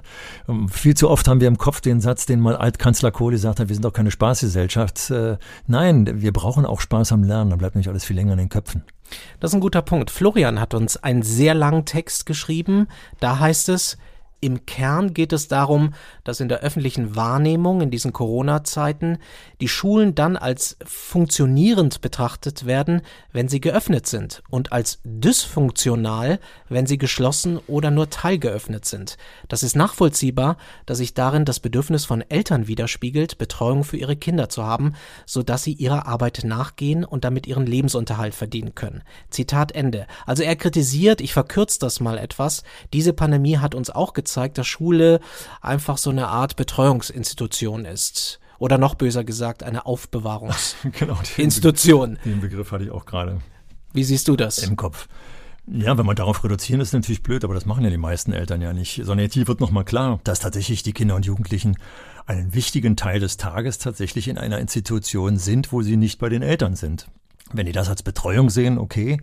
[0.71, 3.69] viel zu oft haben wir im Kopf den Satz, den mal Altkanzler Kohl gesagt hat,
[3.69, 5.11] wir sind doch keine Spaßgesellschaft.
[5.11, 8.39] Äh, nein, wir brauchen auch Spaß am Lernen, dann bleibt nicht alles viel länger in
[8.39, 8.83] den Köpfen.
[9.41, 10.11] Das ist ein guter Punkt.
[10.11, 12.89] Florian hat uns einen sehr langen Text geschrieben.
[13.19, 13.99] Da heißt es,
[14.41, 15.93] im Kern geht es darum,
[16.25, 19.19] dass in der öffentlichen Wahrnehmung in diesen Corona-Zeiten
[19.61, 26.87] die Schulen dann als funktionierend betrachtet werden, wenn sie geöffnet sind und als dysfunktional, wenn
[26.87, 29.19] sie geschlossen oder nur teilgeöffnet sind.
[29.49, 34.49] Das ist nachvollziehbar, dass sich darin das Bedürfnis von Eltern widerspiegelt, Betreuung für ihre Kinder
[34.49, 34.95] zu haben,
[35.26, 39.03] so dass sie ihrer Arbeit nachgehen und damit ihren Lebensunterhalt verdienen können.
[39.29, 40.07] Zitat Ende.
[40.25, 42.63] Also er kritisiert, ich verkürze das mal etwas,
[42.95, 45.21] diese Pandemie hat uns auch gezeigt, gezeigt, dass Schule
[45.60, 48.40] einfach so eine Art Betreuungsinstitution ist.
[48.58, 52.10] Oder noch böser gesagt, eine Aufbewahrungsinstitution.
[52.23, 53.40] genau, den, den Begriff hatte ich auch gerade.
[53.93, 54.58] Wie siehst du das?
[54.58, 55.08] Im Kopf.
[55.66, 58.60] Ja, wenn wir darauf reduzieren, ist natürlich blöd, aber das machen ja die meisten Eltern
[58.60, 59.00] ja nicht.
[59.04, 61.76] Sondern hier wird nochmal klar, dass tatsächlich die Kinder und Jugendlichen
[62.26, 66.43] einen wichtigen Teil des Tages tatsächlich in einer Institution sind, wo sie nicht bei den
[66.43, 67.06] Eltern sind.
[67.52, 69.21] Wenn die das als Betreuung sehen, okay.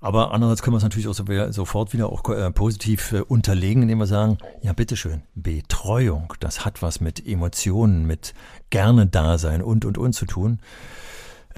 [0.00, 3.98] Aber andererseits können wir es natürlich auch sofort wieder auch äh, positiv äh, unterlegen, indem
[3.98, 8.32] wir sagen, ja bitteschön, Betreuung, das hat was mit Emotionen, mit
[8.70, 10.60] gerne Dasein und, und, und zu tun.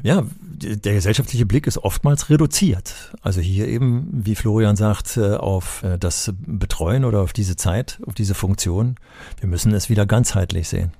[0.02, 3.14] Ja, der gesellschaftliche Blick ist oftmals reduziert.
[3.20, 8.14] Also hier eben, wie Florian sagt, äh, auf das Betreuen oder auf diese Zeit, auf
[8.14, 8.96] diese Funktion.
[9.38, 10.92] Wir müssen es wieder ganzheitlich sehen.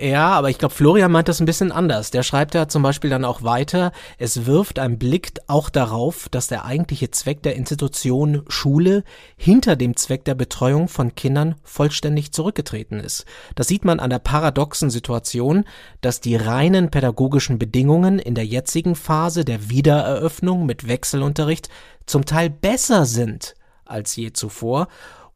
[0.00, 2.10] Ja, aber ich glaube, Florian meint das ein bisschen anders.
[2.10, 6.46] Der schreibt ja zum Beispiel dann auch weiter, es wirft einen Blick auch darauf, dass
[6.46, 9.04] der eigentliche Zweck der Institution Schule
[9.36, 13.26] hinter dem Zweck der Betreuung von Kindern vollständig zurückgetreten ist.
[13.56, 15.64] Das sieht man an der paradoxen Situation,
[16.00, 21.68] dass die reinen pädagogischen Bedingungen in der jetzigen Phase der Wiedereröffnung mit Wechselunterricht
[22.06, 24.88] zum Teil besser sind als je zuvor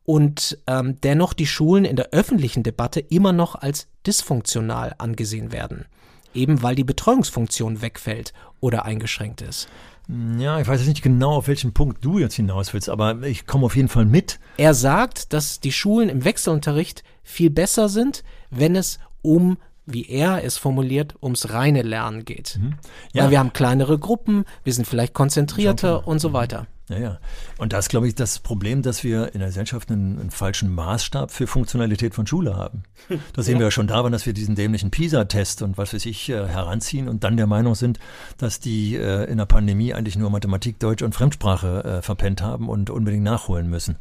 [0.05, 5.87] und ähm, dennoch die Schulen in der öffentlichen Debatte immer noch als dysfunktional angesehen werden,
[6.35, 9.69] eben weil die Betreuungsfunktion wegfällt oder eingeschränkt ist.
[10.39, 13.47] Ja, ich weiß jetzt nicht genau, auf welchen Punkt du jetzt hinaus willst, aber ich
[13.47, 14.39] komme auf jeden Fall mit.
[14.59, 20.43] Er sagt, dass die Schulen im Wechselunterricht viel besser sind, wenn es um wie er
[20.45, 22.59] es formuliert, ums reine Lernen geht.
[22.61, 22.75] Mhm.
[23.13, 23.25] Ja.
[23.25, 26.67] Weil wir haben kleinere Gruppen, wir sind vielleicht konzentrierter und so weiter.
[26.89, 27.19] Ja, ja.
[27.57, 30.75] Und das ist, glaube ich, das Problem, dass wir in der Gesellschaft einen, einen falschen
[30.75, 32.83] Maßstab für Funktionalität von Schule haben.
[33.33, 33.61] Das sehen ja.
[33.61, 37.09] wir ja schon daran, dass wir diesen dämlichen PISA-Test und was weiß ich äh, heranziehen
[37.09, 37.99] und dann der Meinung sind,
[38.37, 42.69] dass die äh, in der Pandemie eigentlich nur Mathematik, Deutsch und Fremdsprache äh, verpennt haben
[42.69, 43.97] und unbedingt nachholen müssen.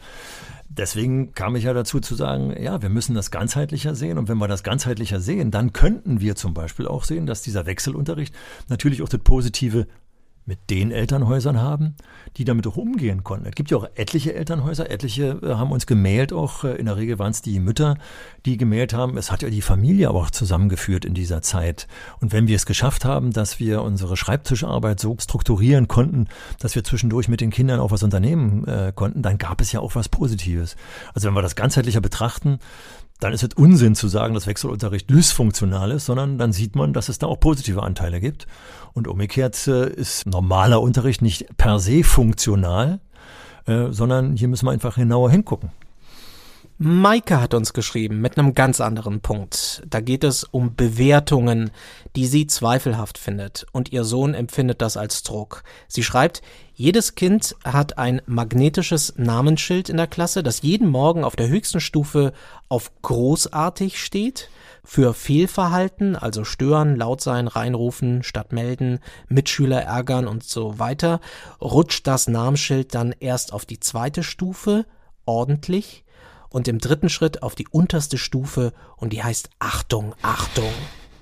[0.68, 4.18] Deswegen kam ich ja dazu zu sagen, ja, wir müssen das ganzheitlicher sehen.
[4.18, 7.68] Und wenn wir das ganzheitlicher sehen, dann könnten wir zum Beispiel auch sehen, dass dieser
[7.68, 8.34] Wechselunterricht
[8.70, 9.86] natürlich auch das positive
[10.46, 11.96] mit den Elternhäusern haben,
[12.38, 13.46] die damit auch umgehen konnten.
[13.46, 16.98] Es gibt ja auch etliche Elternhäuser, etliche äh, haben uns gemeldet, auch äh, in der
[16.98, 17.96] Regel waren es die Mütter,
[18.46, 19.18] die gemeldet haben.
[19.18, 21.88] Es hat ja die Familie auch zusammengeführt in dieser Zeit.
[22.20, 26.28] Und wenn wir es geschafft haben, dass wir unsere Schreibtischarbeit so strukturieren konnten,
[26.60, 29.80] dass wir zwischendurch mit den Kindern auch was unternehmen äh, konnten, dann gab es ja
[29.80, 30.76] auch was Positives.
[31.14, 32.60] Also wenn wir das ganzheitlicher betrachten,
[33.24, 37.08] dann ist es Unsinn zu sagen, dass Wechselunterricht dysfunktional ist, sondern dann sieht man, dass
[37.08, 38.48] es da auch positive Anteile gibt.
[38.94, 43.00] Und umgekehrt äh, ist normaler Unterricht nicht per se funktional,
[43.66, 45.72] äh, sondern hier müssen wir einfach genauer hingucken.
[46.80, 49.84] Maike hat uns geschrieben mit einem ganz anderen Punkt.
[49.88, 51.70] Da geht es um Bewertungen,
[52.16, 55.64] die sie zweifelhaft findet und ihr Sohn empfindet das als Druck.
[55.88, 56.42] Sie schreibt,
[56.74, 61.80] jedes Kind hat ein magnetisches Namensschild in der Klasse, das jeden Morgen auf der höchsten
[61.80, 62.34] Stufe
[62.70, 64.50] auf großartig steht.
[64.84, 71.22] Für Fehlverhalten, also stören, laut sein, reinrufen, statt melden, Mitschüler ärgern und so weiter,
[71.62, 74.86] rutscht das Namensschild dann erst auf die zweite Stufe,
[75.26, 76.04] ordentlich,
[76.54, 80.72] und im dritten Schritt auf die unterste Stufe und die heißt Achtung, Achtung,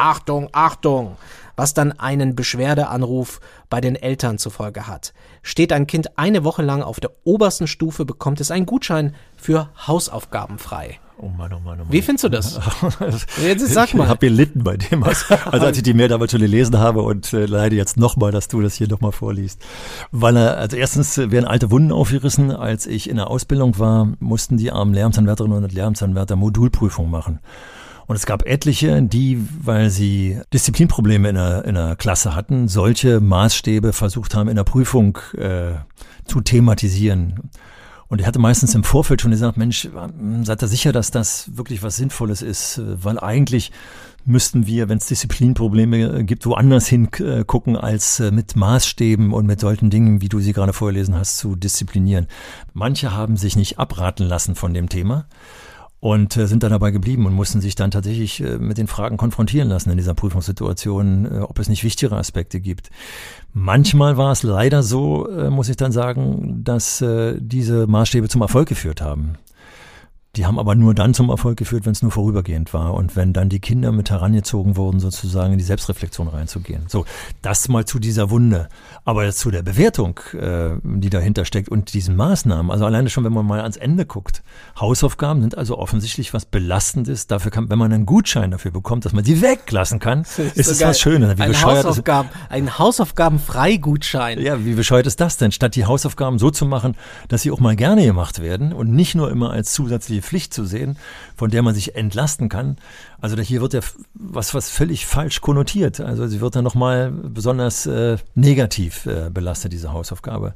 [0.01, 1.15] Achtung, Achtung,
[1.55, 5.13] was dann einen Beschwerdeanruf bei den Eltern zur Folge hat.
[5.43, 9.69] Steht ein Kind eine Woche lang auf der obersten Stufe, bekommt es einen Gutschein für
[9.85, 10.99] Hausaufgaben frei.
[11.19, 11.91] Oh Mann, oh Mann, oh Mann.
[11.91, 12.59] Wie findest du das?
[13.43, 14.05] Jetzt sag mal.
[14.05, 17.31] Ich habe gelitten bei dem, also als ich die Mail damals schon gelesen habe und
[17.31, 19.61] äh, leide jetzt nochmal, dass du das hier nochmal vorliest.
[20.11, 22.49] Weil er, also erstens werden alte Wunden aufgerissen.
[22.49, 27.39] Als ich in der Ausbildung war, mussten die armen Lehramtsanwärterinnen und Lehramtsanwärter Modulprüfung machen.
[28.07, 33.19] Und es gab etliche, die, weil sie Disziplinprobleme in der, in der Klasse hatten, solche
[33.19, 35.73] Maßstäbe versucht haben, in der Prüfung äh,
[36.25, 37.51] zu thematisieren.
[38.11, 39.87] Und er hatte meistens im Vorfeld schon gesagt, Mensch,
[40.43, 42.81] seid ihr sicher, dass das wirklich was Sinnvolles ist?
[42.83, 43.71] Weil eigentlich
[44.25, 49.89] müssten wir, wenn es Disziplinprobleme gibt, woanders hingucken, als äh, mit Maßstäben und mit solchen
[49.89, 52.27] Dingen, wie du sie gerade vorgelesen hast, zu disziplinieren.
[52.73, 55.25] Manche haben sich nicht abraten lassen von dem Thema
[56.01, 59.17] und äh, sind dann dabei geblieben und mussten sich dann tatsächlich äh, mit den Fragen
[59.17, 62.89] konfrontieren lassen in dieser Prüfungssituation, äh, ob es nicht wichtigere Aspekte gibt.
[63.53, 68.41] Manchmal war es leider so, äh, muss ich dann sagen, dass äh, diese Maßstäbe zum
[68.41, 69.35] Erfolg geführt haben.
[70.37, 73.33] Die haben aber nur dann zum Erfolg geführt, wenn es nur vorübergehend war und wenn
[73.33, 76.85] dann die Kinder mit herangezogen wurden, sozusagen in die Selbstreflexion reinzugehen.
[76.87, 77.05] So,
[77.41, 78.69] das mal zu dieser Wunde.
[79.03, 82.71] Aber zu der Bewertung, äh, die dahinter steckt und diesen Maßnahmen.
[82.71, 84.41] Also alleine schon, wenn man mal ans Ende guckt.
[84.79, 87.27] Hausaufgaben sind also offensichtlich was Belastendes.
[87.27, 90.65] Dafür kann, wenn man einen Gutschein dafür bekommt, dass man sie weglassen kann, ist, ist
[90.67, 91.37] so es was Schönes.
[91.37, 94.39] Wie ein, Hausaufgaben, ein Hausaufgabenfreigutschein.
[94.39, 95.51] Ja, wie bescheuert ist das denn?
[95.51, 96.95] Statt die Hausaufgaben so zu machen,
[97.27, 100.65] dass sie auch mal gerne gemacht werden und nicht nur immer als zusätzliche Pflicht zu
[100.65, 100.97] sehen,
[101.35, 102.77] von der man sich entlasten kann.
[103.21, 103.81] Also hier wird ja
[104.13, 105.99] was, was völlig falsch konnotiert.
[105.99, 110.53] Also sie wird dann nochmal besonders äh, negativ äh, belastet, diese Hausaufgabe.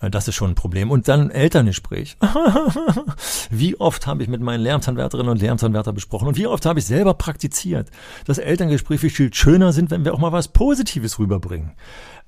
[0.00, 0.90] Äh, das ist schon ein Problem.
[0.90, 2.16] Und dann Elterngespräch.
[3.50, 6.86] wie oft habe ich mit meinen Lehramtsanwärterinnen und Lehramtsanwärtern besprochen und wie oft habe ich
[6.86, 7.90] selber praktiziert,
[8.26, 11.72] dass Elterngespräche viel schöner sind, wenn wir auch mal was Positives rüberbringen.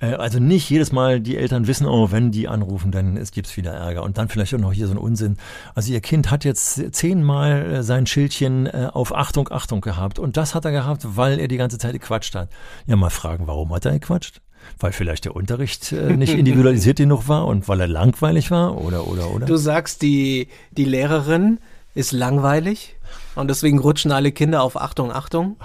[0.01, 3.57] Äh, also nicht jedes Mal die Eltern wissen, oh, wenn die anrufen, dann es gibt's
[3.57, 4.03] wieder Ärger.
[4.03, 5.37] Und dann vielleicht auch noch hier so ein Unsinn.
[5.75, 10.19] Also ihr Kind hat jetzt zehnmal äh, sein Schildchen äh, auf Achtung, Achtung gehabt.
[10.19, 12.51] Und das hat er gehabt, weil er die ganze Zeit gequatscht hat.
[12.87, 14.41] Ja, mal fragen, warum hat er gequatscht?
[14.79, 19.07] Weil vielleicht der Unterricht äh, nicht individualisiert genug war und weil er langweilig war oder
[19.07, 19.47] oder oder.
[19.47, 21.59] Du sagst, die, die Lehrerin
[21.95, 22.97] ist langweilig
[23.35, 25.57] und deswegen rutschen alle Kinder auf Achtung, Achtung.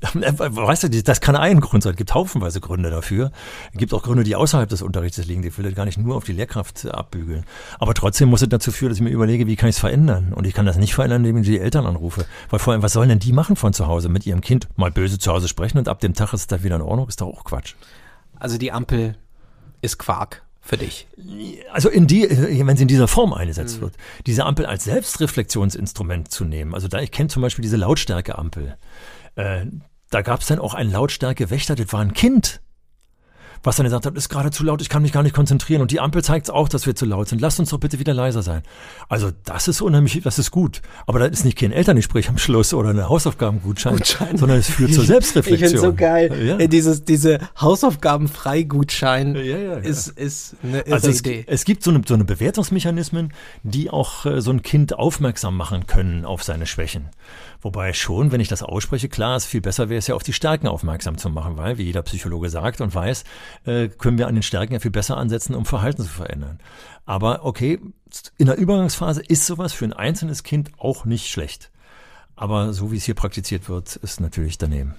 [0.14, 1.92] Weißt du, das kann ein Grund sein.
[1.92, 3.32] Es gibt haufenweise Gründe dafür.
[3.72, 5.42] Es gibt auch Gründe, die außerhalb des Unterrichts liegen.
[5.42, 7.44] Die will gar nicht nur auf die Lehrkraft abbügeln.
[7.78, 10.32] Aber trotzdem muss es dazu führen, dass ich mir überlege, wie kann ich es verändern?
[10.32, 12.24] Und ich kann das nicht verändern, indem ich die Eltern anrufe.
[12.48, 14.08] Weil vor allem, was sollen denn die machen von zu Hause?
[14.08, 16.62] Mit ihrem Kind mal böse zu Hause sprechen und ab dem Tag ist es da
[16.62, 17.08] wieder in Ordnung?
[17.08, 17.74] Ist doch auch Quatsch.
[18.38, 19.16] Also die Ampel
[19.82, 21.06] ist Quark für dich.
[21.72, 23.82] Also in die, wenn sie in dieser Form eingesetzt mhm.
[23.82, 23.94] wird,
[24.26, 26.74] diese Ampel als Selbstreflexionsinstrument zu nehmen.
[26.74, 28.76] Also da, ich kenne zum Beispiel diese Lautstärkeampel.
[29.36, 29.66] Äh,
[30.10, 32.60] da gab es dann auch einen Lautstärke-Wächter, das war ein Kind
[33.62, 35.82] was dann gesagt hat, ist gerade zu laut, ich kann mich gar nicht konzentrieren.
[35.82, 37.40] Und die Ampel zeigt auch, dass wir zu laut sind.
[37.40, 38.62] Lasst uns doch bitte wieder leiser sein.
[39.08, 40.80] Also das ist unheimlich, das ist gut.
[41.06, 44.36] Aber da ist nicht kein Elterngespräch am Schluss oder eine Hausaufgabengutschein, Gutschein.
[44.36, 45.66] sondern es führt zur Selbstreflexion.
[45.66, 46.58] Ich finde so geil.
[46.60, 46.66] Ja.
[46.66, 49.74] Dieses, diese Hausaufgabenfreigutschein ja, ja, ja.
[49.74, 51.44] ist, ist eine irre also es, Idee.
[51.46, 55.86] Es gibt so eine, so eine Bewertungsmechanismen, die auch äh, so ein Kind aufmerksam machen
[55.86, 57.10] können auf seine Schwächen.
[57.62, 60.32] Wobei schon, wenn ich das ausspreche, klar ist, viel besser wäre es ja auf die
[60.32, 63.24] Stärken aufmerksam zu machen, weil, wie jeder Psychologe sagt und weiß,
[63.66, 66.58] äh, können wir an den Stärken ja viel besser ansetzen, um Verhalten zu verändern.
[67.04, 67.78] Aber okay,
[68.38, 71.70] in der Übergangsphase ist sowas für ein einzelnes Kind auch nicht schlecht.
[72.34, 74.94] Aber so wie es hier praktiziert wird, ist natürlich daneben.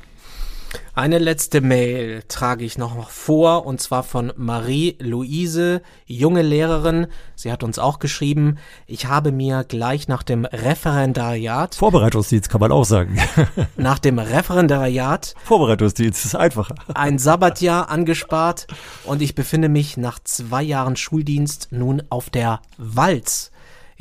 [0.94, 7.08] Eine letzte Mail trage ich noch vor und zwar von Marie-Louise, junge Lehrerin.
[7.36, 8.58] Sie hat uns auch geschrieben,
[8.88, 11.76] ich habe mir gleich nach dem Referendariat.
[11.76, 13.18] Vorbereitungsdienst kann man auch sagen.
[13.78, 15.34] nach dem Referendariat.
[15.44, 16.76] Vorbereitungsdienst ist einfacher.
[16.94, 18.68] Ein Sabbatjahr angespart
[19.06, 23.51] und ich befinde mich nach zwei Jahren Schuldienst nun auf der Walz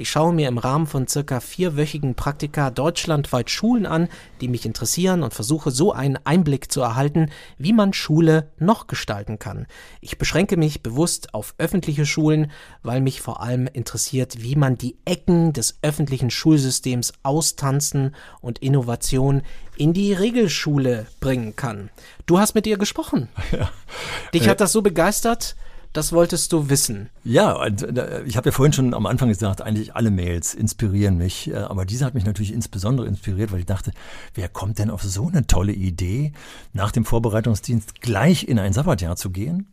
[0.00, 4.08] Ich schaue mir im Rahmen von circa vierwöchigen Praktika deutschlandweit Schulen an,
[4.40, 9.38] die mich interessieren und versuche so einen Einblick zu erhalten, wie man Schule noch gestalten
[9.38, 9.66] kann.
[10.00, 12.50] Ich beschränke mich bewusst auf öffentliche Schulen,
[12.82, 19.42] weil mich vor allem interessiert, wie man die Ecken des öffentlichen Schulsystems austanzen und Innovation
[19.76, 21.90] in die Regelschule bringen kann.
[22.24, 23.28] Du hast mit ihr gesprochen.
[23.52, 23.68] Ja.
[24.32, 25.56] Dich hat das so begeistert,
[25.92, 27.10] das wolltest du wissen.
[27.24, 31.50] Ja, äh, ich habe ja vorhin schon am Anfang gesagt, eigentlich alle Mails inspirieren mich.
[31.50, 33.92] Äh, aber diese hat mich natürlich insbesondere inspiriert, weil ich dachte,
[34.34, 36.32] wer kommt denn auf so eine tolle Idee,
[36.72, 39.66] nach dem Vorbereitungsdienst gleich in ein Sabbatjahr zu gehen?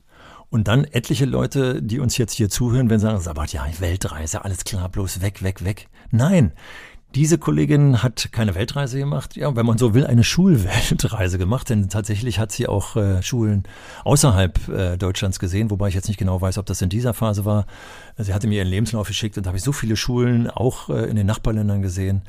[0.49, 4.88] Und dann etliche Leute, die uns jetzt hier zuhören, sie sagen, Sabbatjahr, Weltreise, alles klar,
[4.88, 5.89] bloß weg, weg, weg.
[6.10, 6.53] Nein,
[7.15, 11.89] diese Kollegin hat keine Weltreise gemacht, ja, wenn man so will, eine Schulweltreise gemacht, denn
[11.89, 13.63] tatsächlich hat sie auch äh, Schulen
[14.04, 17.46] außerhalb äh, Deutschlands gesehen, wobei ich jetzt nicht genau weiß, ob das in dieser Phase
[17.46, 17.65] war.
[18.17, 21.06] Sie hatte mir ihren Lebenslauf geschickt und da habe ich so viele Schulen auch äh,
[21.10, 22.24] in den Nachbarländern gesehen.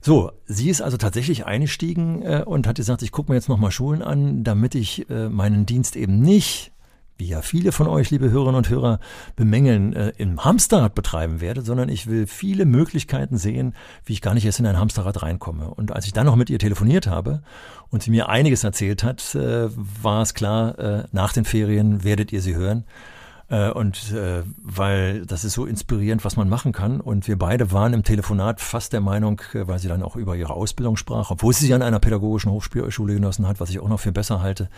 [0.00, 3.70] So, sie ist also tatsächlich eingestiegen äh, und hat gesagt, ich gucke mir jetzt nochmal
[3.70, 6.72] Schulen an, damit ich äh, meinen Dienst eben nicht
[7.18, 9.00] wie ja viele von euch, liebe Hörerinnen und Hörer,
[9.34, 14.34] bemängeln, äh, im Hamsterrad betreiben werde, sondern ich will viele Möglichkeiten sehen, wie ich gar
[14.34, 15.68] nicht erst in ein Hamsterrad reinkomme.
[15.68, 17.42] Und als ich dann noch mit ihr telefoniert habe
[17.90, 22.32] und sie mir einiges erzählt hat, äh, war es klar, äh, nach den Ferien werdet
[22.32, 22.84] ihr sie hören.
[23.50, 27.00] Äh, und äh, weil das ist so inspirierend, was man machen kann.
[27.00, 30.36] Und wir beide waren im Telefonat fast der Meinung, äh, weil sie dann auch über
[30.36, 33.88] ihre Ausbildung sprach, obwohl sie sie an einer pädagogischen Hochschule genossen hat, was ich auch
[33.88, 34.68] noch viel besser halte,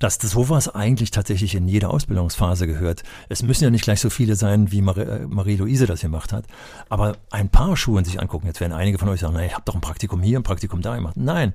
[0.00, 3.04] dass das sowas eigentlich tatsächlich in jede Ausbildungsphase gehört.
[3.28, 6.44] Es müssen ja nicht gleich so viele sein, wie Marie-Louise das gemacht hat.
[6.88, 8.46] Aber ein paar Schulen sich angucken.
[8.46, 10.82] Jetzt werden einige von euch sagen, na, ich habe doch ein Praktikum hier, ein Praktikum
[10.82, 11.16] da gemacht.
[11.16, 11.52] Nein,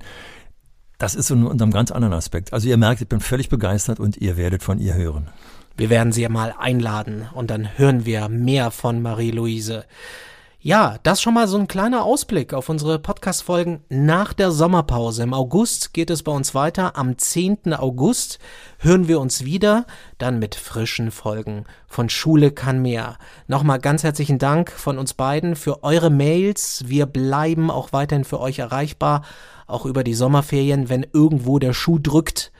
[0.96, 2.52] das ist unter einem ganz anderen Aspekt.
[2.54, 5.28] Also ihr merkt, ich bin völlig begeistert und ihr werdet von ihr hören.
[5.76, 9.84] Wir werden sie mal einladen und dann hören wir mehr von Marie-Louise.
[10.60, 15.24] Ja, das schon mal so ein kleiner Ausblick auf unsere Podcast-Folgen nach der Sommerpause.
[15.24, 16.96] Im August geht es bei uns weiter.
[16.96, 17.74] Am 10.
[17.74, 18.38] August
[18.78, 19.84] hören wir uns wieder,
[20.18, 23.18] dann mit frischen Folgen von Schule kann mehr.
[23.48, 26.84] Nochmal ganz herzlichen Dank von uns beiden für eure Mails.
[26.86, 29.22] Wir bleiben auch weiterhin für euch erreichbar,
[29.66, 32.52] auch über die Sommerferien, wenn irgendwo der Schuh drückt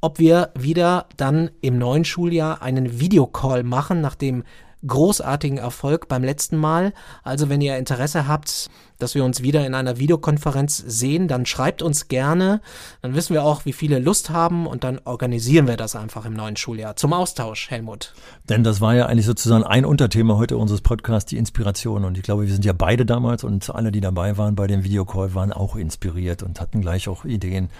[0.00, 4.42] ob wir wieder dann im neuen Schuljahr einen Videocall machen, nachdem
[4.86, 6.94] großartigen Erfolg beim letzten Mal.
[7.22, 11.82] Also wenn ihr Interesse habt, dass wir uns wieder in einer Videokonferenz sehen, dann schreibt
[11.82, 12.60] uns gerne.
[13.02, 16.34] Dann wissen wir auch, wie viele Lust haben und dann organisieren wir das einfach im
[16.34, 18.14] neuen Schuljahr zum Austausch, Helmut.
[18.48, 22.04] Denn das war ja eigentlich sozusagen ein Unterthema heute unseres Podcasts, die Inspiration.
[22.04, 24.84] Und ich glaube, wir sind ja beide damals und alle, die dabei waren bei dem
[24.84, 27.70] Videocall, waren auch inspiriert und hatten gleich auch Ideen.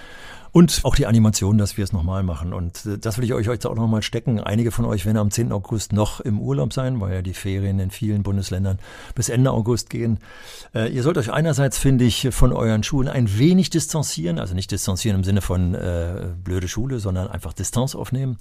[0.52, 2.52] Und auch die Animation, dass wir es nochmal machen.
[2.52, 4.40] Und äh, das will ich euch jetzt auch nochmal stecken.
[4.40, 5.52] Einige von euch werden am 10.
[5.52, 8.78] August noch im Urlaub sein, weil ja die Ferien in vielen Bundesländern
[9.14, 10.18] bis Ende August gehen.
[10.74, 14.38] Äh, ihr sollt euch einerseits, finde ich, von euren Schulen ein wenig distanzieren.
[14.38, 18.38] Also nicht distanzieren im Sinne von äh, blöde Schule, sondern einfach Distanz aufnehmen.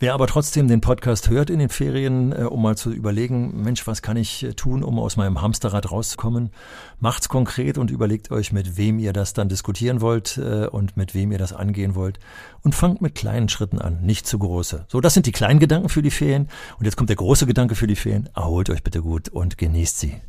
[0.00, 3.86] Wer aber trotzdem den Podcast hört in den Ferien, äh, um mal zu überlegen, Mensch,
[3.86, 6.50] was kann ich äh, tun, um aus meinem Hamsterrad rauszukommen,
[6.98, 11.14] macht's konkret und überlegt euch, mit wem ihr das dann diskutieren wollt äh, und mit
[11.14, 12.18] wem ihr das angehen wollt.
[12.62, 14.86] Und fangt mit kleinen Schritten an, nicht zu große.
[14.88, 16.48] So, das sind die kleinen Gedanken für die Ferien.
[16.78, 18.28] Und jetzt kommt der große Gedanke für die Ferien.
[18.34, 20.20] Erholt euch bitte gut und genießt sie.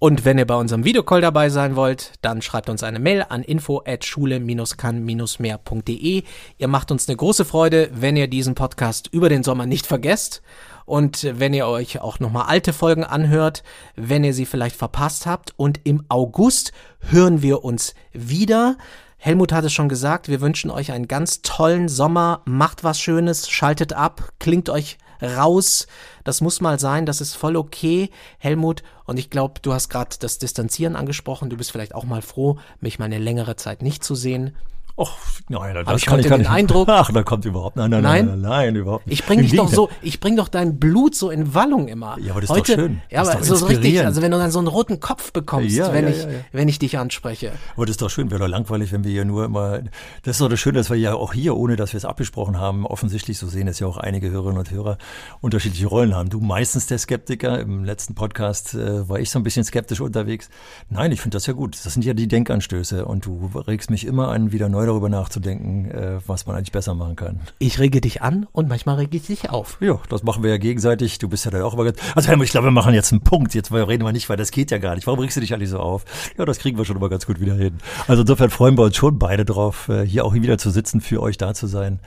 [0.00, 3.42] Und wenn ihr bei unserem Videocall dabei sein wollt, dann schreibt uns eine Mail an
[3.42, 6.22] info schule-kann-mehr.de.
[6.56, 10.40] Ihr macht uns eine große Freude, wenn ihr diesen Podcast über den Sommer nicht vergesst.
[10.84, 13.64] Und wenn ihr euch auch nochmal alte Folgen anhört,
[13.96, 15.52] wenn ihr sie vielleicht verpasst habt.
[15.56, 18.76] Und im August hören wir uns wieder.
[19.20, 22.42] Helmut hat es schon gesagt, wir wünschen euch einen ganz tollen Sommer.
[22.44, 25.88] Macht was Schönes, schaltet ab, klingt euch raus.
[26.22, 28.84] Das muss mal sein, das ist voll okay, Helmut.
[29.06, 31.50] Und ich glaube, du hast gerade das Distanzieren angesprochen.
[31.50, 34.56] Du bist vielleicht auch mal froh, mich mal eine längere Zeit nicht zu sehen.
[34.98, 35.16] Och,
[35.48, 36.88] nein, das ich kann ich den Eindruck.
[36.88, 39.20] Ach, da kommt überhaupt nein, nein, nein, nein, nein, nein überhaupt nicht.
[39.20, 42.18] Ich bring dich doch so, ich bring doch dein Blut so in Wallung immer.
[42.18, 43.00] Ja, aber das Heute, ist doch schön.
[43.08, 46.06] Ja, aber so, richtig, also wenn du dann so einen roten Kopf bekommst, Ja, wenn
[46.06, 46.28] ja, ich, ja.
[46.50, 47.52] wenn ich dich anspreche.
[47.76, 49.78] Aber das ist doch schön, wäre doch langweilig, wenn wir hier nur immer.
[50.24, 52.58] Das ist doch das Schöne, dass wir ja auch hier, ohne dass wir es abgesprochen
[52.58, 54.98] haben, offensichtlich, so sehen es ja auch einige Hörerinnen und Hörer,
[55.40, 56.28] unterschiedliche Rollen haben.
[56.28, 60.50] Du meistens der Skeptiker, im letzten Podcast äh, war ich so ein bisschen skeptisch unterwegs.
[60.90, 61.76] Nein, ich finde das ja gut.
[61.84, 65.90] Das sind ja die Denkanstöße und du regst mich immer an, wieder neu darüber nachzudenken,
[65.90, 67.40] äh, was man eigentlich besser machen kann.
[67.58, 69.78] Ich rege dich an und manchmal rege ich dich auf.
[69.80, 71.18] Ja, das machen wir ja gegenseitig.
[71.18, 71.98] Du bist ja dann auch immer ganz.
[72.14, 73.54] Also Helmut, ich glaube, wir machen jetzt einen Punkt.
[73.54, 75.06] Jetzt reden wir nicht, weil das geht ja gar nicht.
[75.06, 76.04] Warum regst du dich eigentlich so auf?
[76.36, 77.78] Ja, das kriegen wir schon immer ganz gut wieder hin.
[78.06, 81.22] Also insofern freuen wir uns schon beide drauf, äh, hier auch wieder zu sitzen, für
[81.22, 82.00] euch da zu sein.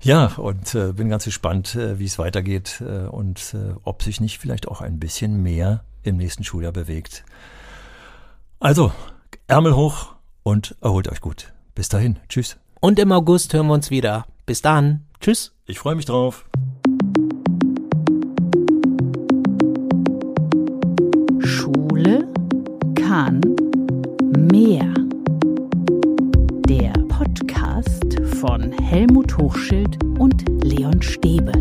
[0.00, 4.20] Ja, und äh, bin ganz gespannt, äh, wie es weitergeht äh, und äh, ob sich
[4.20, 7.24] nicht vielleicht auch ein bisschen mehr im nächsten Schuljahr bewegt.
[8.60, 8.92] Also,
[9.46, 11.52] Ärmel hoch und erholt euch gut.
[11.78, 12.16] Bis dahin.
[12.28, 12.56] Tschüss.
[12.80, 14.26] Und im August hören wir uns wieder.
[14.46, 15.06] Bis dann.
[15.20, 15.52] Tschüss.
[15.64, 16.44] Ich freue mich drauf.
[21.38, 22.26] Schule
[22.96, 23.40] kann
[24.50, 24.92] mehr.
[26.68, 31.52] Der Podcast von Helmut Hochschild und Leon Stäbe.